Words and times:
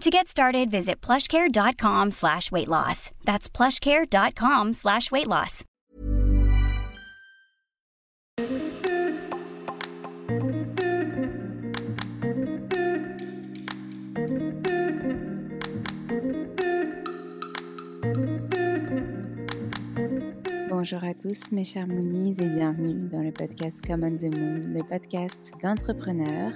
To 0.00 0.10
get 0.10 0.26
started, 0.26 0.70
visit 0.70 1.00
plushcare.com 1.00 2.10
slash 2.10 2.50
weight 2.50 2.68
loss. 2.68 3.10
That's 3.24 3.48
plushcare.com 3.48 4.72
slash 4.72 5.10
weight 5.12 5.28
loss. 5.28 5.64
Bonjour 20.68 21.04
à 21.04 21.14
tous 21.14 21.52
mes 21.52 21.62
chers 21.62 21.86
Moonies 21.86 22.36
et 22.40 22.48
bienvenue 22.48 23.08
dans 23.08 23.22
le 23.22 23.30
podcast 23.30 23.80
Common 23.86 24.16
the 24.16 24.24
Moon, 24.36 24.74
le 24.74 24.82
podcast 24.82 25.52
d'entrepreneurs 25.62 26.54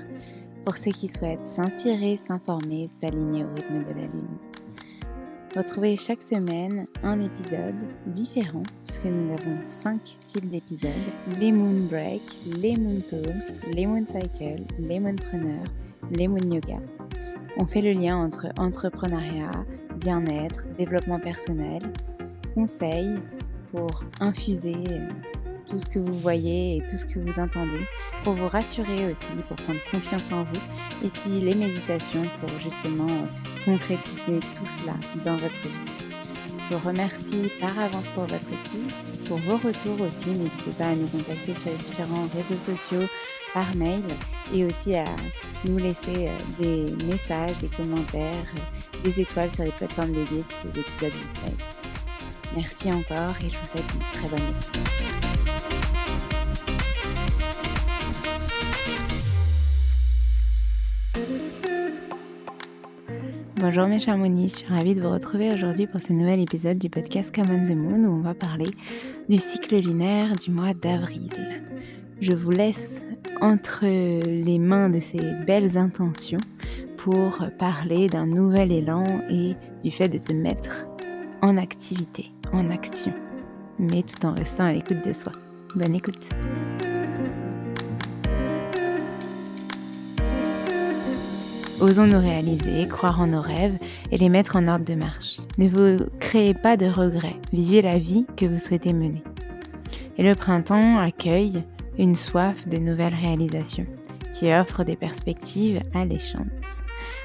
pour 0.67 0.77
ceux 0.77 0.91
qui 0.91 1.07
souhaitent 1.07 1.47
s'inspirer, 1.47 2.17
s'informer, 2.17 2.89
s'aligner 2.89 3.45
au 3.45 3.49
rythme 3.55 3.85
de 3.85 4.01
la 4.01 4.03
Lune. 4.03 4.37
Retrouvez 5.57 5.97
chaque 5.97 6.21
semaine 6.21 6.89
un 7.05 7.21
épisode 7.21 7.77
différent, 8.07 8.65
puisque 8.85 9.05
nous 9.05 9.33
avons 9.33 9.59
cinq 9.63 10.01
types 10.27 10.51
d'épisodes 10.51 10.91
les 11.39 11.53
Moon 11.53 11.87
Break, 11.89 12.21
les 12.61 12.77
Moon 12.77 13.01
Talk, 13.01 13.33
les 13.73 13.87
Moon 13.87 14.05
Cycle, 14.07 14.65
les 14.81 14.99
Moonpreneurs, 14.99 15.69
les 16.11 16.27
Moon 16.27 16.51
Yoga. 16.53 16.81
On 17.59 17.65
fait 17.65 17.81
le 17.81 17.93
lien 17.93 18.17
entre 18.17 18.49
entrepreneuriat, 18.59 19.53
bien-être, 20.01 20.67
développement 20.77 21.21
personnel, 21.21 21.81
conseils 22.57 23.15
pour 23.71 24.03
infuser 24.19 24.75
tout 25.69 25.79
ce 25.79 25.87
que 25.87 25.99
vous 25.99 26.13
voyez 26.13 26.77
et 26.77 26.87
tout 26.89 26.97
ce 26.97 27.07
que 27.07 27.19
vous 27.19 27.39
entendez, 27.39 27.87
pour 28.23 28.35
vous 28.35 28.49
rassurer 28.49 29.11
aussi, 29.11 29.29
pour 29.49 29.57
prendre 29.57 29.81
confiance 29.91 30.33
en 30.33 30.45
vous, 30.45 30.61
et 31.05 31.09
puis 31.09 31.41
les 31.41 31.55
méditations 31.55 32.25
pour 32.41 32.59
justement 32.59 33.29
concrétiser 33.65 34.41
tout 34.57 34.67
cela 34.67 34.95
dans 35.25 35.37
votre 35.37 35.63
vie. 35.63 36.07
Je 36.69 36.77
vous 36.77 36.89
remercie 36.89 37.51
par 37.61 37.79
avance 37.79 38.09
pour 38.09 38.25
votre 38.25 38.49
écoute, 38.49 39.27
pour 39.27 39.39
vos 39.39 39.57
retours 39.57 40.01
aussi. 40.01 40.31
N'hésitez 40.31 40.73
pas 40.77 40.89
à 40.89 40.97
nous 40.97 41.07
contacter 41.07 41.55
sur 41.55 41.71
les 41.71 41.77
différents 41.77 42.27
réseaux 42.35 42.59
sociaux, 42.59 43.07
par 43.55 43.75
mail, 43.77 44.03
et 44.53 44.65
aussi 44.65 44.97
à 44.97 45.05
nous 45.65 45.79
laisser 45.79 46.29
des 46.59 46.85
messages, 47.07 47.57
des 47.59 47.69
commentaires, 47.69 48.53
des 49.05 49.21
étoiles 49.21 49.51
sur 49.51 49.65
les 49.65 49.71
plateformes 49.71 50.13
dédiées 50.13 50.43
si 50.43 50.55
ces 50.63 50.81
épisodes 50.81 51.13
vous 51.13 51.41
plaisent. 51.41 51.67
Merci 52.57 52.93
encore 52.93 53.35
et 53.45 53.49
je 53.49 53.57
vous 53.57 53.67
souhaite 53.67 53.95
une 53.95 54.19
très 54.19 54.29
bonne 54.29 54.49
écoute. 54.49 55.56
Bonjour 63.59 63.87
mes 63.87 64.01
chers 64.01 64.19
Moonies, 64.19 64.51
je 64.51 64.57
suis 64.57 64.67
ravie 64.67 64.95
de 64.95 65.01
vous 65.01 65.11
retrouver 65.11 65.51
aujourd'hui 65.51 65.87
pour 65.87 66.03
ce 66.03 66.13
nouvel 66.13 66.41
épisode 66.41 66.77
du 66.77 66.91
podcast 66.91 67.35
Come 67.35 67.47
on 67.51 67.63
the 67.63 67.75
Moon 67.75 68.05
où 68.05 68.19
on 68.19 68.21
va 68.21 68.35
parler 68.35 68.67
du 69.31 69.39
cycle 69.39 69.81
lunaire 69.81 70.37
du 70.37 70.51
mois 70.51 70.75
d'avril. 70.75 71.31
Je 72.21 72.33
vous 72.33 72.51
laisse 72.51 73.07
entre 73.41 73.87
les 73.87 74.59
mains 74.59 74.91
de 74.91 75.01
ces 75.01 75.21
belles 75.47 75.79
intentions 75.79 76.41
pour 76.99 77.39
parler 77.59 78.09
d'un 78.09 78.27
nouvel 78.27 78.73
élan 78.73 79.05
et 79.31 79.53
du 79.83 79.91
fait 79.91 80.11
de 80.11 80.19
se 80.19 80.35
mettre 80.35 80.85
en 81.41 81.57
activité, 81.57 82.31
en 82.53 82.69
action, 82.71 83.15
mais 83.79 84.03
tout 84.03 84.27
en 84.27 84.35
restant 84.35 84.67
à 84.67 84.73
l'écoute 84.73 85.03
de 85.03 85.15
soi. 85.15 85.33
Bonne 85.75 85.95
écoute. 85.95 86.29
Osons 91.79 92.07
nous 92.07 92.19
réaliser, 92.19 92.89
croire 92.89 93.21
en 93.21 93.27
nos 93.27 93.43
rêves 93.43 93.77
et 94.11 94.17
les 94.17 94.31
mettre 94.31 94.57
en 94.57 94.67
ordre 94.67 94.87
de 94.87 94.95
marche. 94.95 95.41
Ne 95.59 95.69
vous 95.69 96.05
créez 96.21 96.55
pas 96.55 96.79
de 96.79 96.87
regrets, 96.87 97.37
vivez 97.53 97.83
la 97.83 97.99
vie 97.99 98.25
que 98.37 98.47
vous 98.47 98.59
souhaitez 98.59 98.95
mener. 98.95 99.23
Et 100.17 100.23
le 100.23 100.35
printemps 100.35 100.99
accueille 100.99 101.63
une 101.99 102.15
soif 102.15 102.67
de 102.67 102.79
nouvelles 102.79 103.15
réalisations 103.15 103.87
qui 104.33 104.53
offre 104.53 104.85
des 104.85 104.97
perspectives 104.97 105.83
alléchantes. 105.95 106.83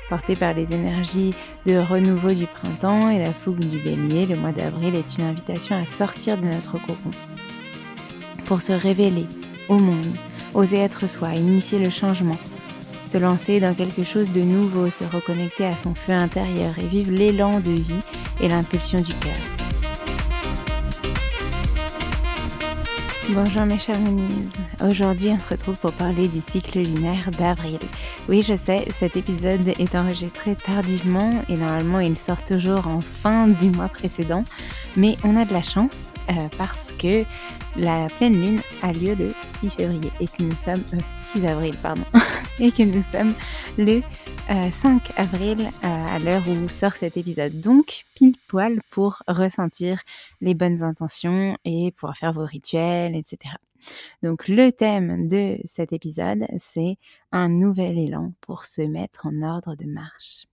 Porté 0.10 0.36
par 0.36 0.54
les 0.54 0.74
énergies 0.74 1.34
de 1.66 1.78
renouveau 1.78 2.34
du 2.34 2.46
printemps 2.46 3.10
et 3.10 3.20
la 3.20 3.34
fougue 3.34 3.60
du 3.60 3.80
bélier, 3.80 4.26
le 4.26 4.36
mois 4.36 4.52
d'avril 4.52 4.96
est 4.96 5.18
une 5.18 5.26
invitation 5.26 5.78
à 5.78 5.86
sortir 5.86 6.38
de 6.38 6.46
notre 6.46 6.74
cocon 6.74 7.12
pour 8.46 8.62
se 8.62 8.74
révéler 8.74 9.28
au 9.70 9.80
monde, 9.80 10.14
oser 10.54 10.80
être 10.80 11.08
soi, 11.08 11.36
initier 11.36 11.80
le 11.80 11.90
changement, 11.90 12.36
se 13.12 13.18
lancer 13.18 13.60
dans 13.60 13.74
quelque 13.74 14.04
chose 14.04 14.32
de 14.32 14.40
nouveau, 14.40 14.90
se 14.90 15.04
reconnecter 15.04 15.66
à 15.66 15.76
son 15.76 15.94
feu 15.94 16.14
intérieur 16.14 16.80
et 16.80 16.88
vivre 16.88 17.12
l'élan 17.12 17.60
de 17.60 17.72
vie 17.72 18.00
et 18.40 18.48
l'impulsion 18.48 19.02
du 19.02 19.14
cœur. 19.16 19.34
Bonjour 23.34 23.66
mes 23.66 23.80
chers 23.80 24.00
Moonies. 24.00 24.48
Aujourd'hui, 24.82 25.30
on 25.30 25.40
se 25.40 25.50
retrouve 25.50 25.78
pour 25.78 25.92
parler 25.92 26.30
du 26.30 26.40
cycle 26.40 26.80
lunaire 26.80 27.32
d'avril. 27.38 27.80
Oui, 28.30 28.42
je 28.42 28.56
sais, 28.56 28.88
cet 28.98 29.18
épisode 29.18 29.68
est 29.68 29.96
enregistré 29.96 30.56
tardivement 30.56 31.44
et 31.50 31.58
normalement 31.58 32.00
il 32.00 32.18
sort 32.18 32.44
toujours 32.46 32.88
en 32.88 33.02
fin 33.02 33.48
du 33.48 33.72
mois 33.72 33.90
précédent, 33.90 34.46
mais 34.96 35.18
on 35.26 35.36
a 35.36 35.44
de 35.44 35.54
la 35.54 35.64
chance 35.64 36.14
parce 36.58 36.92
que 36.94 37.24
la 37.76 38.08
pleine 38.18 38.34
lune 38.34 38.62
a 38.82 38.92
lieu 38.92 39.16
le 39.16 39.30
6 39.60 39.70
février 39.70 40.12
et 40.20 40.28
que 40.28 40.44
nous 40.44 40.56
sommes 40.56 40.84
6 41.18 41.44
euh, 41.44 41.48
avril 41.48 41.74
et 42.60 42.72
que 42.72 42.84
nous 42.84 43.04
sommes 43.04 43.34
le 43.78 44.02
5 44.50 44.50
euh, 44.50 45.14
avril 45.16 45.70
à 45.82 46.20
l'heure 46.20 46.44
où 46.48 46.68
sort 46.68 46.94
cet 46.94 47.18
épisode. 47.18 47.60
Donc 47.62 48.06
pile 48.16 48.36
poil 48.48 48.80
pour 48.90 49.24
ressentir 49.28 50.02
les 50.42 50.54
bonnes 50.54 50.84
intentions 50.84 51.58
et 51.66 51.92
pouvoir 51.92 52.18
faire 52.18 52.34
vos 52.34 52.46
rituels, 52.46 53.16
etc. 53.16 53.56
Donc 54.22 54.48
le 54.48 54.72
thème 54.72 55.28
de 55.28 55.58
cet 55.66 55.94
épisode, 55.94 56.46
c'est 56.58 56.98
un 57.32 57.50
nouvel 57.50 57.98
élan 57.98 58.34
pour 58.42 58.66
se 58.66 58.82
mettre 58.82 59.26
en 59.26 59.42
ordre 59.42 59.76
de 59.76 59.86
marche. 59.86 60.46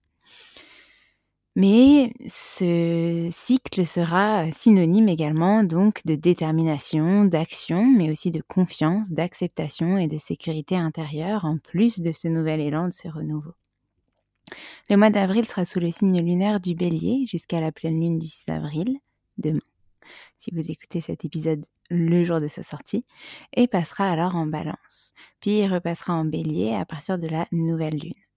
Mais 1.55 2.13
ce 2.27 3.27
cycle 3.31 3.85
sera 3.85 4.51
synonyme 4.51 5.09
également 5.09 5.63
donc 5.63 6.05
de 6.05 6.15
détermination, 6.15 7.25
d'action, 7.25 7.85
mais 7.85 8.11
aussi 8.11 8.31
de 8.31 8.41
confiance, 8.41 9.11
d'acceptation 9.11 9.97
et 9.97 10.07
de 10.07 10.17
sécurité 10.17 10.75
intérieure, 10.75 11.45
en 11.45 11.57
plus 11.57 11.99
de 11.99 12.11
ce 12.11 12.27
nouvel 12.27 12.61
élan, 12.61 12.87
de 12.87 12.93
ce 12.93 13.07
renouveau. 13.07 13.55
Le 14.89 14.97
mois 14.97 15.09
d'avril 15.09 15.45
sera 15.45 15.65
sous 15.65 15.79
le 15.79 15.91
signe 15.91 16.21
lunaire 16.21 16.59
du 16.59 16.75
bélier 16.75 17.25
jusqu'à 17.27 17.61
la 17.61 17.71
pleine 17.71 17.99
lune 17.99 18.19
du 18.19 18.27
6 18.27 18.49
avril, 18.49 18.97
demain. 19.37 19.59
si 20.37 20.51
vous 20.51 20.71
écoutez 20.71 21.01
cet 21.01 21.25
épisode 21.25 21.65
le 21.89 22.23
jour 22.23 22.39
de 22.39 22.47
sa 22.47 22.63
sortie, 22.63 23.05
et 23.53 23.67
passera 23.67 24.09
alors 24.09 24.35
en 24.35 24.45
balance. 24.45 25.13
Puis 25.39 25.67
repassera 25.67 26.13
en 26.13 26.25
bélier 26.25 26.73
à 26.73 26.85
partir 26.85 27.17
de 27.19 27.27
la 27.27 27.47
nouvelle 27.51 27.97
lune. 27.97 28.28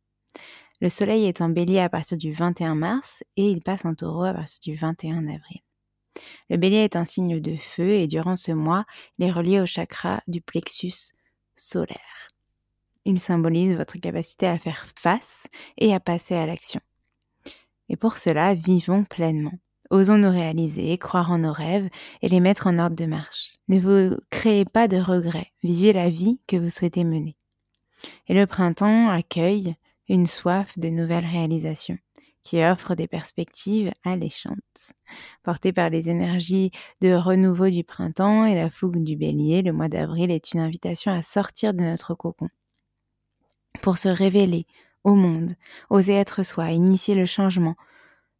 Le 0.82 0.88
soleil 0.88 1.26
est 1.26 1.40
en 1.40 1.48
bélier 1.48 1.78
à 1.78 1.88
partir 1.88 2.18
du 2.18 2.32
21 2.32 2.74
mars 2.74 3.22
et 3.36 3.48
il 3.48 3.62
passe 3.62 3.84
en 3.84 3.94
taureau 3.94 4.24
à 4.24 4.34
partir 4.34 4.58
du 4.64 4.74
21 4.74 5.28
avril. 5.28 5.60
Le 6.50 6.56
bélier 6.56 6.78
est 6.78 6.96
un 6.96 7.04
signe 7.04 7.38
de 7.38 7.54
feu 7.54 7.90
et 7.90 8.08
durant 8.08 8.34
ce 8.34 8.50
mois, 8.50 8.84
il 9.16 9.24
est 9.24 9.30
relié 9.30 9.60
au 9.60 9.66
chakra 9.66 10.24
du 10.26 10.40
plexus 10.40 11.14
solaire. 11.54 12.26
Il 13.04 13.20
symbolise 13.20 13.76
votre 13.76 13.96
capacité 13.98 14.48
à 14.48 14.58
faire 14.58 14.88
face 14.98 15.46
et 15.78 15.94
à 15.94 16.00
passer 16.00 16.34
à 16.34 16.46
l'action. 16.46 16.80
Et 17.88 17.94
pour 17.94 18.16
cela, 18.18 18.52
vivons 18.54 19.04
pleinement. 19.04 19.56
Osons 19.90 20.18
nous 20.18 20.30
réaliser, 20.30 20.98
croire 20.98 21.30
en 21.30 21.38
nos 21.38 21.52
rêves 21.52 21.88
et 22.22 22.28
les 22.28 22.40
mettre 22.40 22.66
en 22.66 22.80
ordre 22.80 22.96
de 22.96 23.06
marche. 23.06 23.54
Ne 23.68 23.78
vous 23.78 24.16
créez 24.30 24.64
pas 24.64 24.88
de 24.88 24.96
regrets, 24.96 25.52
vivez 25.62 25.92
la 25.92 26.08
vie 26.08 26.40
que 26.48 26.56
vous 26.56 26.70
souhaitez 26.70 27.04
mener. 27.04 27.36
Et 28.26 28.34
le 28.34 28.48
printemps 28.48 29.10
accueille 29.10 29.76
une 30.08 30.26
soif 30.26 30.78
de 30.78 30.88
nouvelles 30.88 31.26
réalisations 31.26 31.98
qui 32.42 32.62
offre 32.62 32.94
des 32.94 33.06
perspectives 33.06 33.92
alléchantes. 34.04 34.92
Porté 35.42 35.72
par 35.72 35.90
les 35.90 36.08
énergies 36.08 36.72
de 37.00 37.14
renouveau 37.14 37.70
du 37.70 37.84
printemps 37.84 38.44
et 38.44 38.54
la 38.54 38.68
fougue 38.68 39.02
du 39.02 39.16
bélier, 39.16 39.62
le 39.62 39.72
mois 39.72 39.88
d'avril 39.88 40.30
est 40.30 40.52
une 40.52 40.60
invitation 40.60 41.12
à 41.12 41.22
sortir 41.22 41.72
de 41.72 41.80
notre 41.80 42.14
cocon. 42.14 42.48
Pour 43.80 43.96
se 43.96 44.08
révéler 44.08 44.66
au 45.04 45.14
monde, 45.14 45.52
oser 45.90 46.14
être 46.14 46.42
soi, 46.42 46.72
initier 46.72 47.14
le 47.14 47.26
changement, 47.26 47.76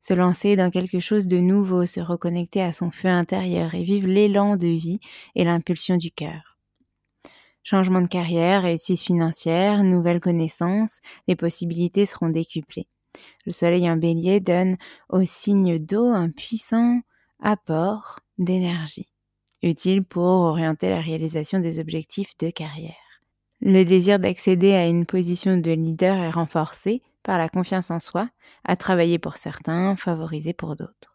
se 0.00 0.14
lancer 0.14 0.56
dans 0.56 0.70
quelque 0.70 1.00
chose 1.00 1.28
de 1.28 1.38
nouveau, 1.38 1.86
se 1.86 2.00
reconnecter 2.00 2.60
à 2.60 2.72
son 2.72 2.90
feu 2.90 3.08
intérieur 3.08 3.74
et 3.74 3.84
vivre 3.84 4.08
l'élan 4.08 4.56
de 4.56 4.66
vie 4.66 5.00
et 5.36 5.44
l'impulsion 5.44 5.96
du 5.96 6.10
cœur. 6.10 6.51
Changement 7.64 8.00
de 8.00 8.08
carrière, 8.08 8.62
réussite 8.62 9.00
financière, 9.00 9.84
nouvelles 9.84 10.20
connaissances, 10.20 11.00
les 11.28 11.36
possibilités 11.36 12.06
seront 12.06 12.28
décuplées. 12.28 12.88
Le 13.46 13.52
soleil 13.52 13.88
en 13.88 13.96
bélier 13.96 14.40
donne 14.40 14.76
au 15.08 15.24
signe 15.24 15.78
d'eau 15.78 16.06
un 16.06 16.30
puissant 16.30 17.00
apport 17.40 18.20
d'énergie, 18.38 19.08
utile 19.62 20.04
pour 20.04 20.24
orienter 20.24 20.90
la 20.90 21.00
réalisation 21.00 21.60
des 21.60 21.78
objectifs 21.78 22.36
de 22.38 22.50
carrière. 22.50 22.94
Le 23.60 23.84
désir 23.84 24.18
d'accéder 24.18 24.72
à 24.72 24.86
une 24.86 25.06
position 25.06 25.56
de 25.56 25.70
leader 25.70 26.16
est 26.16 26.30
renforcé 26.30 27.00
par 27.22 27.38
la 27.38 27.48
confiance 27.48 27.92
en 27.92 28.00
soi, 28.00 28.28
à 28.64 28.74
travailler 28.74 29.20
pour 29.20 29.36
certains, 29.36 29.94
favoriser 29.94 30.52
pour 30.52 30.74
d'autres. 30.74 31.11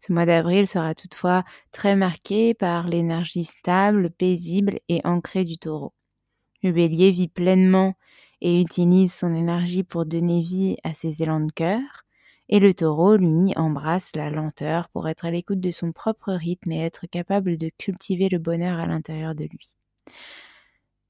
Ce 0.00 0.12
mois 0.12 0.26
d'avril 0.26 0.66
sera 0.66 0.94
toutefois 0.94 1.44
très 1.72 1.96
marqué 1.96 2.54
par 2.54 2.86
l'énergie 2.86 3.44
stable, 3.44 4.10
paisible 4.10 4.78
et 4.88 5.00
ancrée 5.04 5.44
du 5.44 5.58
taureau. 5.58 5.92
Le 6.62 6.72
bélier 6.72 7.10
vit 7.10 7.28
pleinement 7.28 7.94
et 8.40 8.60
utilise 8.60 9.12
son 9.12 9.34
énergie 9.34 9.84
pour 9.84 10.06
donner 10.06 10.40
vie 10.40 10.76
à 10.84 10.94
ses 10.94 11.22
élans 11.22 11.40
de 11.40 11.52
cœur, 11.52 12.04
et 12.48 12.60
le 12.60 12.74
taureau, 12.74 13.16
lui, 13.16 13.52
embrasse 13.56 14.14
la 14.14 14.30
lenteur 14.30 14.88
pour 14.90 15.08
être 15.08 15.24
à 15.24 15.30
l'écoute 15.30 15.60
de 15.60 15.70
son 15.70 15.92
propre 15.92 16.32
rythme 16.32 16.72
et 16.72 16.80
être 16.80 17.06
capable 17.06 17.56
de 17.56 17.70
cultiver 17.78 18.28
le 18.28 18.38
bonheur 18.38 18.78
à 18.78 18.86
l'intérieur 18.86 19.34
de 19.34 19.44
lui. 19.44 19.76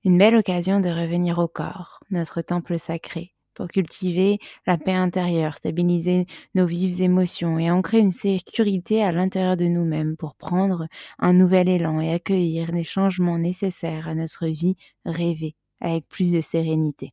Une 0.05 0.19
belle 0.19 0.37
occasion 0.37 0.81
de 0.81 0.88
revenir 0.88 1.38
au 1.38 1.49
corps, 1.49 1.99
notre 2.10 2.40
temple 2.40 2.78
sacré, 2.78 3.33
pour 3.54 3.68
cultiver 3.68 4.38
la 4.66 4.76
paix 4.76 4.92
intérieure, 4.92 5.56
stabiliser 5.56 6.26
nos 6.54 6.66
vives 6.66 7.00
émotions 7.00 7.58
et 7.58 7.70
ancrer 7.70 7.98
une 7.98 8.10
sécurité 8.10 9.02
à 9.02 9.12
l'intérieur 9.12 9.56
de 9.56 9.66
nous-mêmes 9.66 10.16
pour 10.16 10.34
prendre 10.34 10.86
un 11.18 11.32
nouvel 11.32 11.68
élan 11.68 12.00
et 12.00 12.12
accueillir 12.12 12.72
les 12.72 12.82
changements 12.82 13.38
nécessaires 13.38 14.08
à 14.08 14.14
notre 14.14 14.46
vie 14.46 14.76
rêvée 15.04 15.54
avec 15.80 16.08
plus 16.08 16.32
de 16.32 16.40
sérénité. 16.40 17.10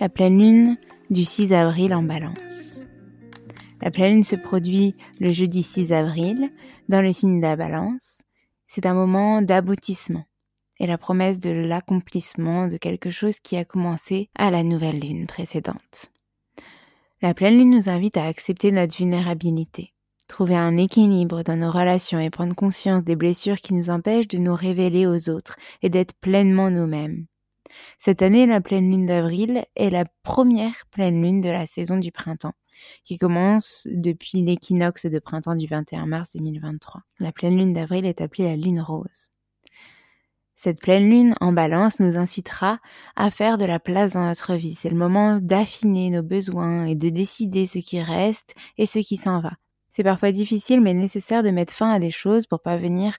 La 0.00 0.08
pleine 0.08 0.38
lune 0.38 0.76
du 1.10 1.24
6 1.24 1.52
avril 1.52 1.94
en 1.94 2.02
balance. 2.02 2.84
La 3.82 3.90
pleine 3.90 4.14
lune 4.14 4.22
se 4.22 4.36
produit 4.36 4.94
le 5.20 5.32
jeudi 5.32 5.62
6 5.62 5.92
avril 5.92 6.44
dans 6.88 7.00
le 7.00 7.12
signe 7.12 7.40
de 7.40 7.46
la 7.46 7.56
balance. 7.56 8.22
C'est 8.66 8.86
un 8.86 8.94
moment 8.94 9.42
d'aboutissement 9.42 10.24
et 10.78 10.86
la 10.86 10.98
promesse 10.98 11.38
de 11.38 11.50
l'accomplissement 11.50 12.68
de 12.68 12.76
quelque 12.76 13.10
chose 13.10 13.40
qui 13.40 13.56
a 13.56 13.64
commencé 13.64 14.28
à 14.34 14.50
la 14.50 14.62
nouvelle 14.62 15.00
lune 15.00 15.26
précédente. 15.26 16.12
La 17.22 17.34
pleine 17.34 17.58
lune 17.58 17.70
nous 17.70 17.88
invite 17.88 18.16
à 18.16 18.26
accepter 18.26 18.72
notre 18.72 18.96
vulnérabilité, 18.96 19.94
trouver 20.28 20.56
un 20.56 20.76
équilibre 20.76 21.42
dans 21.42 21.56
nos 21.56 21.70
relations 21.70 22.20
et 22.20 22.30
prendre 22.30 22.54
conscience 22.54 23.04
des 23.04 23.16
blessures 23.16 23.56
qui 23.56 23.74
nous 23.74 23.90
empêchent 23.90 24.28
de 24.28 24.38
nous 24.38 24.54
révéler 24.54 25.06
aux 25.06 25.30
autres 25.30 25.56
et 25.82 25.88
d'être 25.88 26.14
pleinement 26.20 26.70
nous-mêmes. 26.70 27.26
Cette 27.98 28.22
année, 28.22 28.46
la 28.46 28.60
pleine 28.60 28.90
lune 28.90 29.06
d'avril 29.06 29.64
est 29.76 29.90
la 29.90 30.04
première 30.22 30.86
pleine 30.90 31.22
lune 31.22 31.40
de 31.40 31.50
la 31.50 31.66
saison 31.66 31.98
du 31.98 32.12
printemps, 32.12 32.54
qui 33.04 33.18
commence 33.18 33.86
depuis 33.90 34.42
l'équinoxe 34.42 35.06
de 35.06 35.18
printemps 35.18 35.56
du 35.56 35.66
21 35.66 36.06
mars 36.06 36.36
2023. 36.36 37.02
La 37.18 37.32
pleine 37.32 37.56
lune 37.56 37.72
d'avril 37.72 38.06
est 38.06 38.20
appelée 38.20 38.44
la 38.44 38.56
lune 38.56 38.80
rose. 38.80 39.30
Cette 40.56 40.80
pleine 40.80 41.08
lune 41.10 41.34
en 41.42 41.52
balance 41.52 42.00
nous 42.00 42.16
incitera 42.16 42.80
à 43.14 43.30
faire 43.30 43.58
de 43.58 43.66
la 43.66 43.78
place 43.78 44.14
dans 44.14 44.24
notre 44.24 44.54
vie. 44.54 44.74
C'est 44.74 44.88
le 44.88 44.96
moment 44.96 45.38
d'affiner 45.40 46.08
nos 46.08 46.22
besoins 46.22 46.86
et 46.86 46.94
de 46.94 47.10
décider 47.10 47.66
ce 47.66 47.78
qui 47.78 48.00
reste 48.00 48.54
et 48.78 48.86
ce 48.86 48.98
qui 48.98 49.18
s'en 49.18 49.40
va. 49.40 49.52
C'est 49.90 50.02
parfois 50.02 50.32
difficile 50.32 50.80
mais 50.80 50.94
nécessaire 50.94 51.42
de 51.42 51.50
mettre 51.50 51.74
fin 51.74 51.90
à 51.90 51.98
des 51.98 52.10
choses 52.10 52.46
pour 52.46 52.62
parvenir 52.62 53.16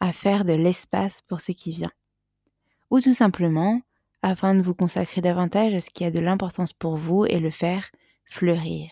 à 0.00 0.12
faire 0.12 0.44
de 0.44 0.52
l'espace 0.52 1.22
pour 1.22 1.40
ce 1.40 1.52
qui 1.52 1.72
vient. 1.72 1.90
Ou 2.90 3.00
tout 3.00 3.14
simplement 3.14 3.80
afin 4.20 4.54
de 4.54 4.62
vous 4.62 4.74
consacrer 4.74 5.22
davantage 5.22 5.74
à 5.74 5.80
ce 5.80 5.90
qui 5.90 6.04
a 6.04 6.10
de 6.10 6.20
l'importance 6.20 6.74
pour 6.74 6.96
vous 6.96 7.24
et 7.24 7.40
le 7.40 7.50
faire 7.50 7.90
fleurir, 8.24 8.90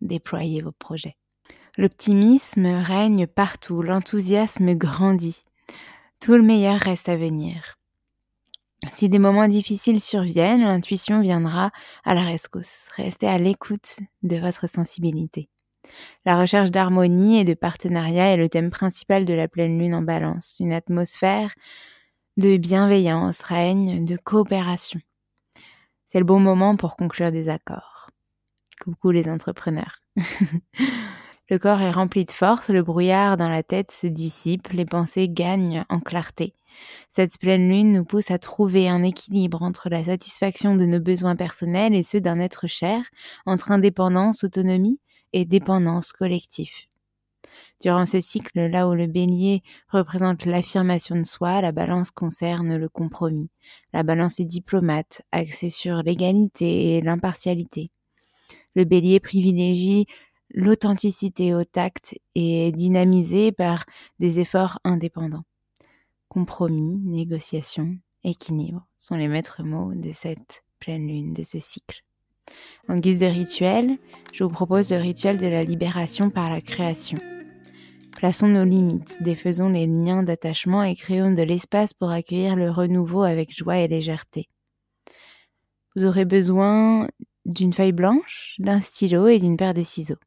déployer 0.00 0.62
vos 0.62 0.72
projets. 0.72 1.16
L'optimisme 1.76 2.66
règne 2.66 3.26
partout, 3.26 3.82
l'enthousiasme 3.82 4.74
grandit. 4.74 5.44
Tout 6.20 6.34
le 6.36 6.42
meilleur 6.42 6.80
reste 6.80 7.08
à 7.08 7.16
venir. 7.16 7.78
Si 8.94 9.08
des 9.08 9.18
moments 9.18 9.48
difficiles 9.48 10.00
surviennent, 10.00 10.62
l'intuition 10.62 11.20
viendra 11.20 11.70
à 12.04 12.14
la 12.14 12.22
rescousse. 12.22 12.88
Restez 12.96 13.26
à 13.26 13.38
l'écoute 13.38 14.00
de 14.22 14.36
votre 14.36 14.68
sensibilité. 14.68 15.48
La 16.24 16.38
recherche 16.38 16.70
d'harmonie 16.70 17.38
et 17.38 17.44
de 17.44 17.54
partenariat 17.54 18.32
est 18.32 18.36
le 18.36 18.48
thème 18.48 18.70
principal 18.70 19.24
de 19.24 19.34
la 19.34 19.48
pleine 19.48 19.78
lune 19.78 19.94
en 19.94 20.02
balance. 20.02 20.56
Une 20.60 20.72
atmosphère 20.72 21.54
de 22.36 22.56
bienveillance 22.56 23.40
règne, 23.40 24.04
de 24.04 24.16
coopération. 24.16 25.00
C'est 26.08 26.18
le 26.18 26.24
bon 26.24 26.40
moment 26.40 26.76
pour 26.76 26.96
conclure 26.96 27.32
des 27.32 27.48
accords. 27.48 28.10
Coucou 28.80 29.10
les 29.10 29.28
entrepreneurs. 29.28 30.02
Le 31.50 31.58
corps 31.58 31.80
est 31.80 31.90
rempli 31.90 32.26
de 32.26 32.30
force, 32.30 32.68
le 32.68 32.82
brouillard 32.82 33.38
dans 33.38 33.48
la 33.48 33.62
tête 33.62 33.90
se 33.90 34.06
dissipe, 34.06 34.68
les 34.68 34.84
pensées 34.84 35.30
gagnent 35.30 35.84
en 35.88 35.98
clarté. 35.98 36.52
Cette 37.08 37.38
pleine 37.38 37.70
lune 37.70 37.92
nous 37.92 38.04
pousse 38.04 38.30
à 38.30 38.38
trouver 38.38 38.86
un 38.88 39.02
équilibre 39.02 39.62
entre 39.62 39.88
la 39.88 40.04
satisfaction 40.04 40.76
de 40.76 40.84
nos 40.84 41.00
besoins 41.00 41.36
personnels 41.36 41.94
et 41.94 42.02
ceux 42.02 42.20
d'un 42.20 42.38
être 42.38 42.66
cher, 42.66 43.02
entre 43.46 43.72
indépendance, 43.72 44.44
autonomie 44.44 45.00
et 45.32 45.46
dépendance 45.46 46.12
collective. 46.12 46.72
Durant 47.82 48.04
ce 48.04 48.20
cycle, 48.20 48.66
là 48.66 48.86
où 48.86 48.94
le 48.94 49.06
bélier 49.06 49.62
représente 49.88 50.44
l'affirmation 50.44 51.16
de 51.16 51.24
soi, 51.24 51.62
la 51.62 51.72
balance 51.72 52.10
concerne 52.10 52.76
le 52.76 52.88
compromis. 52.88 53.48
La 53.94 54.02
balance 54.02 54.38
est 54.38 54.44
diplomate, 54.44 55.22
axée 55.32 55.70
sur 55.70 56.02
l'égalité 56.02 56.96
et 56.96 57.00
l'impartialité. 57.00 57.88
Le 58.74 58.84
bélier 58.84 59.20
privilégie 59.20 60.06
l'authenticité 60.50 61.54
au 61.54 61.64
tact 61.64 62.18
est 62.34 62.74
dynamisée 62.74 63.52
par 63.52 63.84
des 64.18 64.40
efforts 64.40 64.78
indépendants. 64.84 65.44
Compromis, 66.28 66.98
négociation, 66.98 67.96
équilibre 68.24 68.86
sont 68.96 69.16
les 69.16 69.28
maîtres 69.28 69.62
mots 69.62 69.92
de 69.94 70.12
cette 70.12 70.64
pleine 70.78 71.06
lune, 71.06 71.32
de 71.32 71.42
ce 71.42 71.58
cycle. 71.58 72.04
En 72.88 72.96
guise 72.96 73.20
de 73.20 73.26
rituel, 73.26 73.98
je 74.32 74.44
vous 74.44 74.50
propose 74.50 74.90
le 74.90 74.98
rituel 74.98 75.38
de 75.38 75.46
la 75.46 75.62
libération 75.62 76.30
par 76.30 76.50
la 76.50 76.60
création. 76.60 77.18
Plaçons 78.12 78.48
nos 78.48 78.64
limites, 78.64 79.22
défaisons 79.22 79.68
les 79.68 79.86
liens 79.86 80.22
d'attachement 80.22 80.82
et 80.82 80.96
créons 80.96 81.32
de 81.32 81.42
l'espace 81.42 81.94
pour 81.94 82.10
accueillir 82.10 82.56
le 82.56 82.70
renouveau 82.70 83.22
avec 83.22 83.56
joie 83.56 83.78
et 83.78 83.88
légèreté. 83.88 84.48
Vous 85.94 86.04
aurez 86.04 86.24
besoin 86.24 87.08
d'une 87.44 87.72
feuille 87.72 87.92
blanche, 87.92 88.56
d'un 88.58 88.80
stylo 88.80 89.28
et 89.28 89.38
d'une 89.38 89.56
paire 89.56 89.74
de 89.74 89.82
ciseaux. 89.82 90.18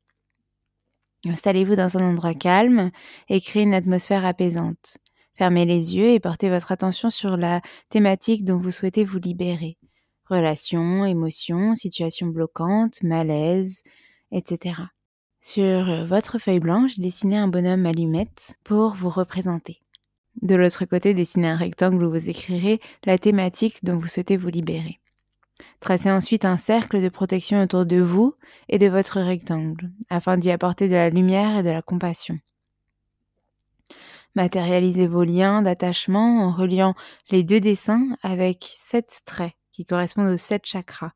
Installez-vous 1.25 1.75
dans 1.75 1.97
un 1.97 2.09
endroit 2.09 2.33
calme 2.33 2.91
et 3.29 3.39
créez 3.39 3.63
une 3.63 3.73
atmosphère 3.73 4.25
apaisante. 4.25 4.97
Fermez 5.35 5.65
les 5.65 5.95
yeux 5.95 6.09
et 6.09 6.19
portez 6.19 6.49
votre 6.49 6.71
attention 6.71 7.09
sur 7.09 7.37
la 7.37 7.61
thématique 7.89 8.43
dont 8.43 8.57
vous 8.57 8.71
souhaitez 8.71 9.03
vous 9.03 9.19
libérer. 9.19 9.77
Relations, 10.25 11.05
émotions, 11.05 11.75
situations 11.75 12.27
bloquantes, 12.27 13.03
malaise, 13.03 13.83
etc. 14.31 14.81
Sur 15.41 16.05
votre 16.05 16.37
feuille 16.37 16.59
blanche, 16.59 16.99
dessinez 16.99 17.37
un 17.37 17.47
bonhomme 17.47 17.85
allumette 17.85 18.55
pour 18.63 18.93
vous 18.93 19.09
représenter. 19.09 19.81
De 20.41 20.55
l'autre 20.55 20.85
côté, 20.85 21.13
dessinez 21.13 21.49
un 21.49 21.57
rectangle 21.57 22.05
où 22.05 22.11
vous 22.11 22.29
écrirez 22.29 22.79
la 23.05 23.17
thématique 23.17 23.83
dont 23.83 23.97
vous 23.97 24.07
souhaitez 24.07 24.37
vous 24.37 24.49
libérer. 24.49 25.00
Tracez 25.81 26.11
ensuite 26.11 26.45
un 26.45 26.57
cercle 26.57 27.01
de 27.01 27.09
protection 27.09 27.61
autour 27.61 27.87
de 27.87 27.99
vous 27.99 28.35
et 28.69 28.77
de 28.77 28.85
votre 28.87 29.19
rectangle, 29.19 29.91
afin 30.09 30.37
d'y 30.37 30.51
apporter 30.51 30.87
de 30.87 30.95
la 30.95 31.09
lumière 31.09 31.57
et 31.57 31.63
de 31.63 31.71
la 31.71 31.81
compassion. 31.81 32.39
Matérialisez 34.35 35.07
vos 35.07 35.23
liens 35.23 35.63
d'attachement 35.63 36.45
en 36.45 36.51
reliant 36.51 36.93
les 37.31 37.43
deux 37.43 37.59
dessins 37.59 38.15
avec 38.21 38.71
sept 38.75 39.21
traits 39.25 39.53
qui 39.71 39.83
correspondent 39.83 40.31
aux 40.31 40.37
sept 40.37 40.65
chakras. 40.65 41.13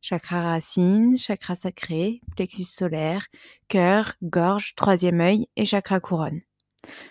Chakra 0.00 0.40
racine, 0.42 1.18
chakra 1.18 1.54
sacré, 1.54 2.22
plexus 2.34 2.64
solaire, 2.64 3.26
cœur, 3.68 4.14
gorge, 4.22 4.74
troisième 4.74 5.20
œil 5.20 5.48
et 5.56 5.66
chakra 5.66 6.00
couronne. 6.00 6.40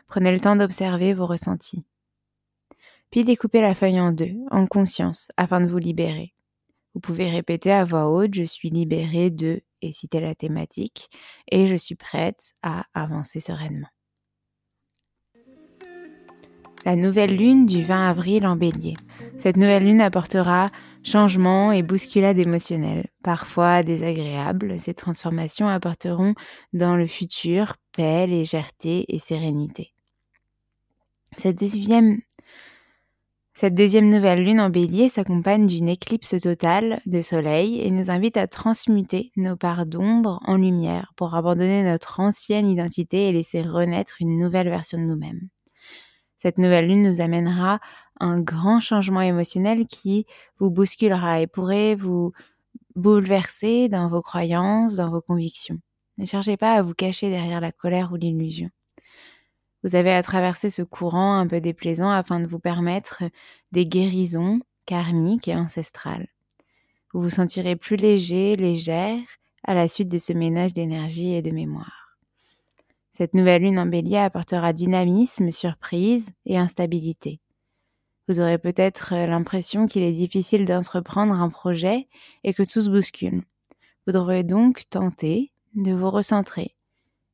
Prenez 0.07 0.31
le 0.31 0.39
temps 0.39 0.55
d'observer 0.55 1.13
vos 1.13 1.27
ressentis. 1.27 1.85
Puis 3.11 3.23
découpez 3.23 3.61
la 3.61 3.75
feuille 3.75 4.01
en 4.01 4.11
deux, 4.11 4.33
en 4.49 4.65
conscience, 4.65 5.29
afin 5.37 5.61
de 5.61 5.69
vous 5.69 5.77
libérer. 5.77 6.33
Vous 6.97 7.01
pouvez 7.01 7.29
répéter 7.29 7.71
à 7.71 7.83
voix 7.83 8.07
haute 8.07 8.33
Je 8.33 8.41
suis 8.41 8.71
libérée 8.71 9.29
de 9.29 9.61
et 9.83 9.91
citer 9.91 10.19
la 10.19 10.33
thématique, 10.33 11.11
et 11.51 11.67
je 11.67 11.75
suis 11.75 11.93
prête 11.93 12.53
à 12.63 12.85
avancer 12.95 13.39
sereinement. 13.39 13.89
La 16.85 16.95
nouvelle 16.95 17.35
lune 17.35 17.67
du 17.67 17.83
20 17.83 18.09
avril 18.09 18.47
en 18.47 18.55
bélier. 18.55 18.95
Cette 19.37 19.57
nouvelle 19.57 19.83
lune 19.83 20.01
apportera 20.01 20.71
changement 21.03 21.71
et 21.71 21.83
bousculade 21.83 22.39
émotionnelle, 22.39 23.05
parfois 23.21 23.83
désagréables. 23.83 24.79
Ces 24.79 24.95
transformations 24.95 25.67
apporteront 25.67 26.33
dans 26.73 26.95
le 26.95 27.05
futur 27.05 27.75
paix, 27.91 28.25
légèreté 28.25 29.05
et 29.09 29.19
sérénité. 29.19 29.93
Cette 31.37 31.59
deuxième, 31.59 32.21
cette 33.59 33.73
deuxième 33.73 34.09
nouvelle 34.09 34.43
lune 34.43 34.61
en 34.61 34.69
bélier 34.69 35.09
s'accompagne 35.09 35.65
d'une 35.65 35.87
éclipse 35.89 36.39
totale 36.39 37.01
de 37.07 37.23
soleil 37.23 37.81
et 37.81 37.89
nous 37.89 38.11
invite 38.11 38.37
à 38.37 38.45
transmuter 38.45 39.31
nos 39.35 39.55
parts 39.55 39.87
d'ombre 39.87 40.39
en 40.45 40.57
lumière 40.57 41.11
pour 41.15 41.33
abandonner 41.33 41.81
notre 41.81 42.19
ancienne 42.19 42.69
identité 42.69 43.27
et 43.27 43.31
laisser 43.31 43.63
renaître 43.63 44.17
une 44.19 44.37
nouvelle 44.37 44.69
version 44.69 44.99
de 44.99 45.05
nous-mêmes. 45.05 45.49
Cette 46.35 46.59
nouvelle 46.59 46.85
lune 46.85 47.01
nous 47.01 47.19
amènera 47.19 47.79
un 48.19 48.39
grand 48.39 48.79
changement 48.79 49.21
émotionnel 49.21 49.87
qui 49.87 50.27
vous 50.59 50.69
bousculera 50.69 51.41
et 51.41 51.47
pourrait 51.47 51.95
vous 51.95 52.33
bouleverser 52.95 53.89
dans 53.89 54.07
vos 54.07 54.21
croyances, 54.21 54.97
dans 54.97 55.09
vos 55.09 55.21
convictions. 55.21 55.79
Ne 56.19 56.27
cherchez 56.27 56.57
pas 56.57 56.73
à 56.73 56.83
vous 56.83 56.93
cacher 56.93 57.31
derrière 57.31 57.61
la 57.61 57.71
colère 57.71 58.11
ou 58.13 58.17
l'illusion. 58.17 58.69
Vous 59.87 59.95
avez 59.95 60.11
à 60.11 60.21
traverser 60.21 60.69
ce 60.69 60.81
courant 60.81 61.37
un 61.37 61.47
peu 61.47 61.61
déplaisant 61.61 62.09
afin 62.09 62.41
de 62.41 62.47
vous 62.47 62.59
permettre 62.59 63.23
des 63.71 63.85
guérisons 63.85 64.59
karmiques 64.85 65.47
et 65.47 65.55
ancestrales. 65.55 66.27
Vous 67.13 67.21
vous 67.21 67.29
sentirez 67.29 67.77
plus 67.77 67.95
léger, 67.95 68.57
légère 68.57 69.21
à 69.63 69.73
la 69.73 69.87
suite 69.87 70.09
de 70.09 70.17
ce 70.17 70.33
ménage 70.33 70.73
d'énergie 70.73 71.35
et 71.35 71.41
de 71.41 71.51
mémoire. 71.51 72.17
Cette 73.13 73.33
nouvelle 73.33 73.61
lune 73.61 73.79
en 73.79 73.85
bélier 73.85 74.17
apportera 74.17 74.73
dynamisme, 74.73 75.51
surprise 75.51 76.31
et 76.45 76.57
instabilité. 76.57 77.39
Vous 78.27 78.41
aurez 78.41 78.57
peut-être 78.57 79.13
l'impression 79.15 79.87
qu'il 79.87 80.03
est 80.03 80.11
difficile 80.11 80.65
d'entreprendre 80.65 81.35
un 81.35 81.47
projet 81.47 82.09
et 82.43 82.53
que 82.53 82.63
tout 82.63 82.81
se 82.81 82.89
bouscule. 82.89 83.41
Vous 84.05 84.11
devrez 84.11 84.43
donc 84.43 84.83
tenter 84.89 85.53
de 85.75 85.93
vous 85.93 86.11
recentrer 86.11 86.75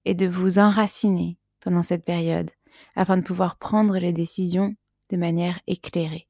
et 0.06 0.14
de 0.14 0.28
vous 0.28 0.60
enraciner 0.60 1.40
pendant 1.64 1.84
cette 1.84 2.06
période 2.06 2.52
afin 2.96 3.18
de 3.18 3.24
pouvoir 3.24 3.58
prendre 3.58 3.98
les 3.98 4.14
décisions 4.14 4.76
de 5.10 5.18
manière 5.18 5.60
éclairée. 5.68 6.28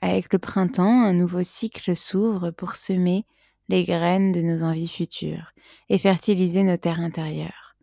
Avec 0.00 0.32
le 0.32 0.38
printemps, 0.38 1.02
un 1.04 1.12
nouveau 1.12 1.42
cycle 1.42 1.96
s'ouvre 1.96 2.50
pour 2.50 2.76
semer 2.76 3.24
les 3.68 3.84
graines 3.84 4.32
de 4.32 4.42
nos 4.42 4.62
envies 4.62 4.88
futures 4.88 5.52
et 5.88 5.98
fertiliser 5.98 6.62
nos 6.62 6.76
terres 6.76 7.00
intérieures. 7.00 7.76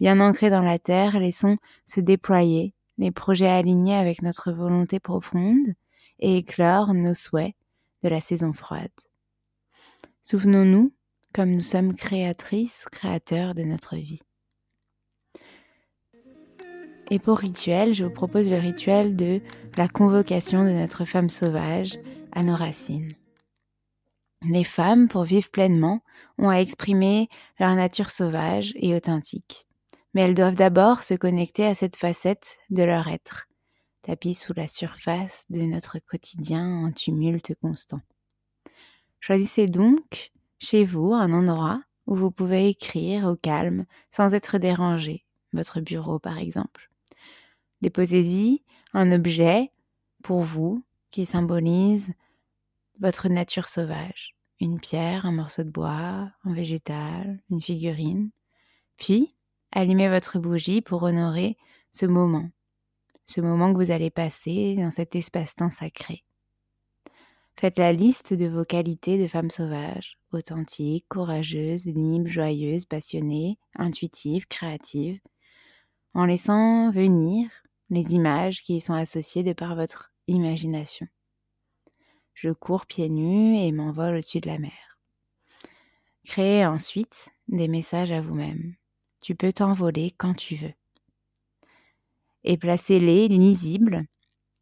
Bien 0.00 0.20
ancrés 0.20 0.50
dans 0.50 0.62
la 0.62 0.78
terre, 0.78 1.18
laissons 1.20 1.56
se 1.86 2.00
déployer 2.00 2.74
les 2.98 3.10
projets 3.10 3.48
alignés 3.48 3.94
avec 3.94 4.22
notre 4.22 4.52
volonté 4.52 4.98
profonde 5.00 5.74
et 6.18 6.38
éclore 6.38 6.94
nos 6.94 7.14
souhaits 7.14 7.54
de 8.02 8.08
la 8.08 8.20
saison 8.20 8.52
froide. 8.52 8.90
Souvenons-nous 10.22 10.92
comme 11.32 11.50
nous 11.50 11.60
sommes 11.60 11.94
créatrices, 11.94 12.84
créateurs 12.90 13.54
de 13.54 13.62
notre 13.62 13.96
vie. 13.96 14.22
Et 17.10 17.18
pour 17.18 17.38
rituel, 17.38 17.94
je 17.94 18.04
vous 18.04 18.12
propose 18.12 18.48
le 18.48 18.58
rituel 18.58 19.16
de 19.16 19.40
la 19.76 19.88
convocation 19.88 20.64
de 20.64 20.70
notre 20.70 21.04
femme 21.04 21.30
sauvage 21.30 21.98
à 22.32 22.42
nos 22.42 22.54
racines. 22.56 23.12
Les 24.42 24.64
femmes, 24.64 25.08
pour 25.08 25.24
vivre 25.24 25.50
pleinement, 25.50 26.00
ont 26.36 26.48
à 26.48 26.60
exprimer 26.60 27.28
leur 27.58 27.74
nature 27.74 28.10
sauvage 28.10 28.72
et 28.76 28.94
authentique 28.94 29.68
mais 30.14 30.22
elles 30.22 30.34
doivent 30.34 30.56
d'abord 30.56 31.02
se 31.02 31.14
connecter 31.14 31.66
à 31.66 31.74
cette 31.74 31.96
facette 31.96 32.58
de 32.70 32.82
leur 32.82 33.08
être, 33.08 33.46
tapis 34.02 34.34
sous 34.34 34.54
la 34.54 34.66
surface 34.66 35.44
de 35.50 35.60
notre 35.62 35.98
quotidien 35.98 36.84
en 36.84 36.92
tumulte 36.92 37.54
constant. 37.60 38.00
Choisissez 39.20 39.66
donc 39.66 40.32
chez 40.58 40.84
vous 40.84 41.12
un 41.12 41.32
endroit 41.32 41.82
où 42.06 42.16
vous 42.16 42.30
pouvez 42.30 42.68
écrire 42.68 43.26
au 43.26 43.36
calme 43.36 43.84
sans 44.10 44.34
être 44.34 44.58
dérangé, 44.58 45.24
votre 45.52 45.80
bureau 45.80 46.18
par 46.18 46.38
exemple. 46.38 46.90
Déposez-y 47.80 48.62
un 48.92 49.12
objet 49.12 49.70
pour 50.22 50.40
vous 50.40 50.84
qui 51.10 51.26
symbolise 51.26 52.12
votre 53.00 53.28
nature 53.28 53.68
sauvage, 53.68 54.36
une 54.60 54.80
pierre, 54.80 55.26
un 55.26 55.32
morceau 55.32 55.62
de 55.62 55.70
bois, 55.70 56.30
un 56.44 56.54
végétal, 56.54 57.40
une 57.50 57.60
figurine. 57.60 58.30
Puis, 58.96 59.34
Allumez 59.72 60.08
votre 60.08 60.38
bougie 60.38 60.80
pour 60.80 61.02
honorer 61.02 61.56
ce 61.92 62.06
moment, 62.06 62.50
ce 63.26 63.40
moment 63.40 63.72
que 63.72 63.78
vous 63.78 63.90
allez 63.90 64.10
passer 64.10 64.76
dans 64.76 64.90
cet 64.90 65.14
espace-temps 65.14 65.70
sacré. 65.70 66.24
Faites 67.56 67.78
la 67.78 67.92
liste 67.92 68.32
de 68.32 68.46
vos 68.46 68.64
qualités 68.64 69.22
de 69.22 69.28
femme 69.28 69.50
sauvage, 69.50 70.18
authentique, 70.32 71.04
courageuse, 71.08 71.86
libre, 71.86 72.28
joyeuse, 72.28 72.86
passionnée, 72.86 73.58
intuitive, 73.74 74.46
créative, 74.46 75.20
en 76.14 76.24
laissant 76.24 76.90
venir 76.92 77.50
les 77.90 78.14
images 78.14 78.62
qui 78.62 78.76
y 78.76 78.80
sont 78.80 78.94
associées 78.94 79.42
de 79.42 79.52
par 79.52 79.74
votre 79.74 80.12
imagination. 80.26 81.06
Je 82.34 82.50
cours 82.50 82.86
pieds 82.86 83.08
nus 83.08 83.56
et 83.58 83.72
m'envole 83.72 84.16
au-dessus 84.16 84.40
de 84.40 84.48
la 84.48 84.58
mer. 84.58 84.98
Créez 86.24 86.64
ensuite 86.66 87.30
des 87.48 87.68
messages 87.68 88.12
à 88.12 88.20
vous-même. 88.20 88.74
Tu 89.22 89.34
peux 89.34 89.52
t'envoler 89.52 90.12
quand 90.16 90.34
tu 90.34 90.56
veux. 90.56 90.74
Et 92.44 92.56
placez-les 92.56 93.28
lisibles, 93.28 94.04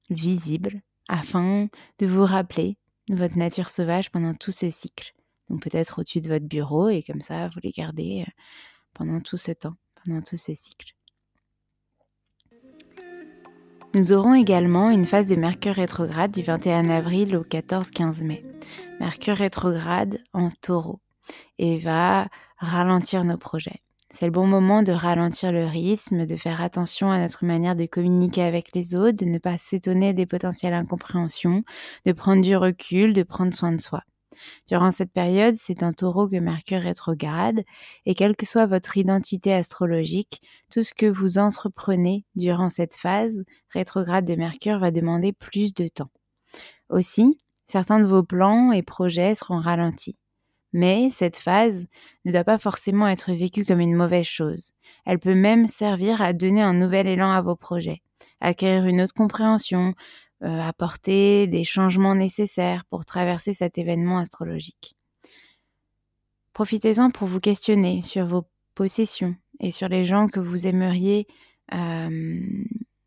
visibles, 0.08 0.80
afin 1.08 1.68
de 1.98 2.06
vous 2.06 2.24
rappeler 2.24 2.78
votre 3.08 3.36
nature 3.36 3.68
sauvage 3.68 4.10
pendant 4.10 4.34
tout 4.34 4.52
ce 4.52 4.70
cycle. 4.70 5.12
Donc 5.48 5.62
peut-être 5.62 6.00
au-dessus 6.00 6.20
de 6.20 6.28
votre 6.28 6.46
bureau 6.46 6.88
et 6.88 7.02
comme 7.02 7.20
ça, 7.20 7.48
vous 7.48 7.60
les 7.62 7.70
gardez 7.70 8.24
euh, 8.26 8.30
pendant 8.94 9.20
tout 9.20 9.36
ce 9.36 9.52
temps, 9.52 9.74
pendant 10.04 10.22
tout 10.22 10.36
ce 10.36 10.54
cycle. 10.54 10.95
Nous 13.96 14.12
aurons 14.12 14.34
également 14.34 14.90
une 14.90 15.06
phase 15.06 15.26
de 15.26 15.36
Mercure 15.36 15.72
rétrograde 15.72 16.30
du 16.30 16.42
21 16.42 16.90
avril 16.90 17.34
au 17.34 17.44
14-15 17.44 18.26
mai. 18.26 18.44
Mercure 19.00 19.36
rétrograde 19.36 20.18
en 20.34 20.50
taureau 20.60 21.00
et 21.58 21.78
va 21.78 22.28
ralentir 22.58 23.24
nos 23.24 23.38
projets. 23.38 23.80
C'est 24.10 24.26
le 24.26 24.32
bon 24.32 24.46
moment 24.46 24.82
de 24.82 24.92
ralentir 24.92 25.50
le 25.50 25.64
rythme, 25.64 26.26
de 26.26 26.36
faire 26.36 26.60
attention 26.60 27.10
à 27.10 27.18
notre 27.18 27.46
manière 27.46 27.74
de 27.74 27.86
communiquer 27.86 28.42
avec 28.42 28.74
les 28.74 28.94
autres, 28.94 29.16
de 29.16 29.24
ne 29.24 29.38
pas 29.38 29.56
s'étonner 29.56 30.12
des 30.12 30.26
potentielles 30.26 30.74
incompréhensions, 30.74 31.62
de 32.04 32.12
prendre 32.12 32.42
du 32.42 32.54
recul, 32.54 33.14
de 33.14 33.22
prendre 33.22 33.54
soin 33.54 33.72
de 33.72 33.80
soi. 33.80 34.02
Durant 34.68 34.90
cette 34.90 35.12
période, 35.12 35.54
c'est 35.56 35.82
un 35.82 35.92
taureau 35.92 36.28
que 36.28 36.36
Mercure 36.36 36.80
rétrograde, 36.80 37.62
et 38.04 38.14
quelle 38.14 38.36
que 38.36 38.46
soit 38.46 38.66
votre 38.66 38.96
identité 38.96 39.52
astrologique, 39.52 40.40
tout 40.70 40.82
ce 40.82 40.94
que 40.94 41.06
vous 41.06 41.38
entreprenez 41.38 42.24
durant 42.34 42.68
cette 42.68 42.94
phase 42.94 43.42
rétrograde 43.70 44.26
de 44.26 44.34
Mercure 44.34 44.78
va 44.78 44.90
demander 44.90 45.32
plus 45.32 45.74
de 45.74 45.88
temps. 45.88 46.10
Aussi, 46.88 47.38
certains 47.66 48.00
de 48.00 48.06
vos 48.06 48.22
plans 48.22 48.72
et 48.72 48.82
projets 48.82 49.34
seront 49.34 49.60
ralentis. 49.60 50.16
Mais 50.72 51.10
cette 51.10 51.36
phase 51.36 51.86
ne 52.24 52.32
doit 52.32 52.44
pas 52.44 52.58
forcément 52.58 53.08
être 53.08 53.32
vécue 53.32 53.64
comme 53.64 53.80
une 53.80 53.94
mauvaise 53.94 54.26
chose. 54.26 54.72
Elle 55.04 55.18
peut 55.18 55.34
même 55.34 55.66
servir 55.66 56.20
à 56.20 56.32
donner 56.32 56.62
un 56.62 56.74
nouvel 56.74 57.06
élan 57.06 57.30
à 57.30 57.40
vos 57.40 57.56
projets, 57.56 58.02
acquérir 58.40 58.84
une 58.86 59.00
autre 59.00 59.14
compréhension, 59.14 59.94
euh, 60.42 60.60
apporter 60.60 61.46
des 61.46 61.64
changements 61.64 62.14
nécessaires 62.14 62.84
pour 62.86 63.04
traverser 63.04 63.52
cet 63.52 63.78
événement 63.78 64.18
astrologique. 64.18 64.96
Profitez-en 66.52 67.10
pour 67.10 67.28
vous 67.28 67.40
questionner 67.40 68.02
sur 68.02 68.26
vos 68.26 68.46
possessions 68.74 69.34
et 69.60 69.70
sur 69.70 69.88
les 69.88 70.04
gens 70.04 70.28
que 70.28 70.40
vous 70.40 70.66
aimeriez 70.66 71.26
euh, 71.74 72.40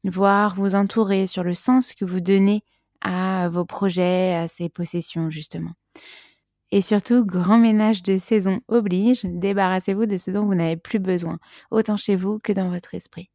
voir 0.06 0.56
vous 0.56 0.76
entourer, 0.76 1.28
sur 1.28 1.44
le 1.44 1.54
sens 1.54 1.94
que 1.94 2.06
vous 2.06 2.20
donnez 2.20 2.64
à 3.02 3.50
vos 3.50 3.66
projets, 3.66 4.36
à 4.36 4.48
ces 4.48 4.70
possessions 4.70 5.30
justement. 5.30 5.74
Et 6.72 6.82
surtout, 6.82 7.26
grand 7.26 7.58
ménage 7.58 8.04
de 8.04 8.18
saison 8.18 8.60
oblige, 8.68 9.24
débarrassez-vous 9.24 10.06
de 10.06 10.18
ce 10.18 10.30
dont 10.32 10.46
vous 10.46 10.56
n'avez 10.56 10.78
plus 10.78 11.00
besoin, 11.00 11.40
autant 11.72 11.98
chez 11.98 12.16
vous 12.16 12.38
que 12.44 12.54
dans 12.54 12.70
votre 12.70 12.94
esprit. 12.94 13.30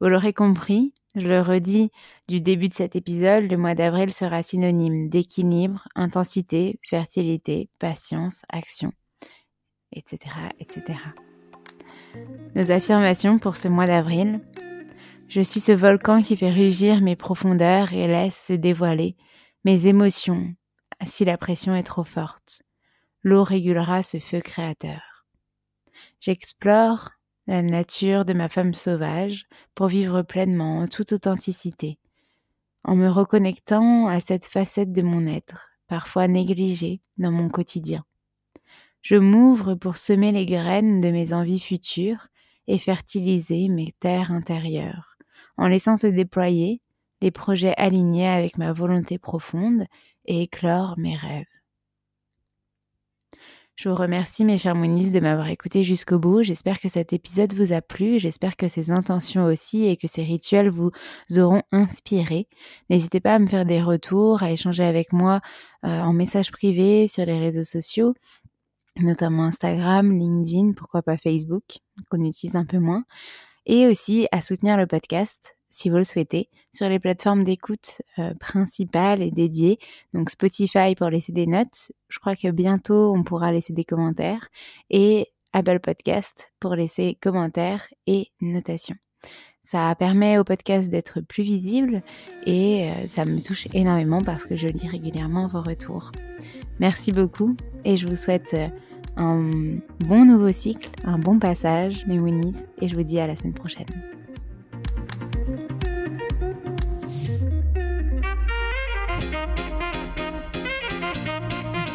Vous 0.00 0.08
l'aurez 0.08 0.32
compris, 0.32 0.94
je 1.18 1.28
le 1.28 1.40
redis 1.40 1.90
du 2.28 2.40
début 2.40 2.68
de 2.68 2.74
cet 2.74 2.96
épisode, 2.96 3.44
le 3.44 3.56
mois 3.56 3.74
d'avril 3.74 4.12
sera 4.12 4.42
synonyme 4.42 5.08
d'équilibre, 5.08 5.88
intensité, 5.94 6.78
fertilité, 6.82 7.68
patience, 7.78 8.42
action, 8.48 8.92
etc., 9.92 10.34
etc. 10.60 10.98
Nos 12.54 12.70
affirmations 12.70 13.38
pour 13.38 13.56
ce 13.56 13.68
mois 13.68 13.86
d'avril. 13.86 14.40
Je 15.28 15.40
suis 15.42 15.60
ce 15.60 15.72
volcan 15.72 16.22
qui 16.22 16.36
fait 16.36 16.50
rugir 16.50 17.00
mes 17.00 17.16
profondeurs 17.16 17.92
et 17.92 18.06
laisse 18.06 18.46
se 18.46 18.54
dévoiler 18.54 19.16
mes 19.64 19.86
émotions 19.86 20.54
si 21.06 21.24
la 21.24 21.36
pression 21.36 21.74
est 21.74 21.82
trop 21.82 22.04
forte. 22.04 22.62
L'eau 23.22 23.44
régulera 23.44 24.02
ce 24.02 24.18
feu 24.18 24.40
créateur. 24.40 25.26
J'explore 26.20 27.10
la 27.48 27.62
nature 27.62 28.26
de 28.26 28.34
ma 28.34 28.50
femme 28.50 28.74
sauvage 28.74 29.46
pour 29.74 29.88
vivre 29.88 30.20
pleinement 30.20 30.80
en 30.80 30.86
toute 30.86 31.12
authenticité, 31.12 31.98
en 32.84 32.94
me 32.94 33.08
reconnectant 33.08 34.06
à 34.06 34.20
cette 34.20 34.44
facette 34.44 34.92
de 34.92 35.00
mon 35.00 35.26
être, 35.26 35.70
parfois 35.86 36.28
négligée 36.28 37.00
dans 37.16 37.32
mon 37.32 37.48
quotidien. 37.48 38.04
Je 39.00 39.16
m'ouvre 39.16 39.74
pour 39.74 39.96
semer 39.96 40.30
les 40.30 40.44
graines 40.44 41.00
de 41.00 41.10
mes 41.10 41.32
envies 41.32 41.58
futures 41.58 42.28
et 42.66 42.78
fertiliser 42.78 43.68
mes 43.68 43.94
terres 43.98 44.30
intérieures, 44.30 45.16
en 45.56 45.68
laissant 45.68 45.96
se 45.96 46.06
déployer 46.06 46.82
les 47.22 47.30
projets 47.30 47.74
alignés 47.78 48.28
avec 48.28 48.58
ma 48.58 48.74
volonté 48.74 49.18
profonde 49.18 49.86
et 50.26 50.42
éclore 50.42 50.98
mes 50.98 51.16
rêves. 51.16 51.46
Je 53.78 53.88
vous 53.88 53.94
remercie 53.94 54.44
mes 54.44 54.58
chers 54.58 54.74
monistes 54.74 55.14
de 55.14 55.20
m'avoir 55.20 55.46
écouté 55.50 55.84
jusqu'au 55.84 56.18
bout. 56.18 56.42
J'espère 56.42 56.80
que 56.80 56.88
cet 56.88 57.12
épisode 57.12 57.54
vous 57.54 57.72
a 57.72 57.80
plu. 57.80 58.18
J'espère 58.18 58.56
que 58.56 58.66
ces 58.66 58.90
intentions 58.90 59.44
aussi 59.44 59.86
et 59.86 59.96
que 59.96 60.08
ces 60.08 60.24
rituels 60.24 60.68
vous 60.68 60.90
auront 61.36 61.62
inspiré. 61.70 62.48
N'hésitez 62.90 63.20
pas 63.20 63.36
à 63.36 63.38
me 63.38 63.46
faire 63.46 63.64
des 63.64 63.80
retours, 63.80 64.42
à 64.42 64.50
échanger 64.50 64.82
avec 64.82 65.12
moi 65.12 65.40
euh, 65.84 66.00
en 66.00 66.12
message 66.12 66.50
privé 66.50 67.06
sur 67.06 67.24
les 67.24 67.38
réseaux 67.38 67.62
sociaux, 67.62 68.14
notamment 68.96 69.44
Instagram, 69.44 70.10
LinkedIn, 70.10 70.72
pourquoi 70.72 71.02
pas 71.02 71.16
Facebook, 71.16 71.78
qu'on 72.10 72.24
utilise 72.24 72.56
un 72.56 72.64
peu 72.64 72.80
moins. 72.80 73.04
Et 73.64 73.86
aussi 73.86 74.26
à 74.32 74.40
soutenir 74.40 74.76
le 74.76 74.88
podcast 74.88 75.56
si 75.70 75.90
vous 75.90 75.96
le 75.96 76.04
souhaitez, 76.04 76.48
sur 76.72 76.88
les 76.88 76.98
plateformes 76.98 77.44
d'écoute 77.44 78.02
euh, 78.18 78.34
principales 78.40 79.22
et 79.22 79.30
dédiées. 79.30 79.78
Donc 80.14 80.30
Spotify 80.30 80.94
pour 80.96 81.08
laisser 81.08 81.32
des 81.32 81.46
notes. 81.46 81.92
Je 82.08 82.18
crois 82.18 82.36
que 82.36 82.50
bientôt 82.50 83.12
on 83.14 83.22
pourra 83.22 83.52
laisser 83.52 83.72
des 83.72 83.84
commentaires. 83.84 84.48
Et 84.90 85.28
Apple 85.52 85.80
Podcast 85.80 86.52
pour 86.60 86.74
laisser 86.74 87.16
commentaires 87.20 87.88
et 88.06 88.28
notations. 88.40 88.96
Ça 89.64 89.94
permet 89.98 90.38
au 90.38 90.44
podcast 90.44 90.88
d'être 90.88 91.20
plus 91.20 91.42
visible 91.42 92.02
et 92.46 92.90
euh, 92.90 93.06
ça 93.06 93.26
me 93.26 93.42
touche 93.42 93.68
énormément 93.74 94.22
parce 94.22 94.46
que 94.46 94.56
je 94.56 94.66
lis 94.66 94.88
régulièrement 94.88 95.46
vos 95.46 95.60
retours. 95.60 96.10
Merci 96.80 97.12
beaucoup 97.12 97.54
et 97.84 97.96
je 97.98 98.06
vous 98.06 98.16
souhaite 98.16 98.54
euh, 98.54 98.68
un 99.16 99.50
bon 100.06 100.24
nouveau 100.24 100.52
cycle, 100.52 100.88
un 101.04 101.18
bon 101.18 101.38
passage, 101.38 102.06
mes 102.06 102.18
Winnies, 102.18 102.62
et 102.80 102.88
je 102.88 102.94
vous 102.94 103.02
dis 103.02 103.20
à 103.20 103.26
la 103.26 103.36
semaine 103.36 103.52
prochaine. 103.52 104.17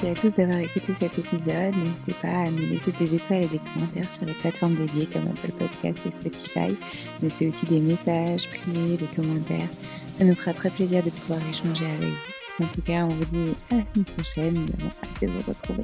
À 0.10 0.16
tous 0.16 0.34
d'avoir 0.36 0.60
écouté 0.60 0.94
cet 1.00 1.18
épisode. 1.18 1.76
N'hésitez 1.76 2.14
pas 2.22 2.28
à 2.28 2.52
nous 2.52 2.68
laisser 2.68 2.92
des 2.94 3.16
étoiles 3.16 3.44
et 3.44 3.48
des 3.48 3.60
commentaires 3.60 4.10
sur 4.10 4.26
les 4.26 4.34
plateformes 4.34 4.76
dédiées 4.76 5.08
comme 5.08 5.24
Apple 5.24 5.52
Podcast 5.52 6.00
et 6.06 6.12
Spotify. 6.12 6.78
Mais 7.22 7.30
c'est 7.30 7.48
aussi 7.48 7.66
des 7.66 7.80
messages 7.80 8.50
privés, 8.50 8.98
des 8.98 9.08
commentaires. 9.16 9.70
Ça 10.18 10.26
nous 10.26 10.36
fera 10.36 10.54
très 10.54 10.70
plaisir 10.70 11.04
de 11.04 11.10
pouvoir 11.10 11.40
échanger 11.50 11.86
avec 11.86 12.10
vous. 12.10 12.66
En 12.66 12.68
tout 12.68 12.82
cas, 12.82 13.06
on 13.06 13.10
vous 13.10 13.26
dit 13.26 13.56
à 13.72 13.76
la 13.76 13.86
semaine 13.86 14.06
prochaine. 14.06 14.54
Nous 14.54 14.74
avons 14.80 14.90
hâte 14.90 15.22
de 15.22 15.28
vous 15.28 15.42
retrouver. 15.48 15.84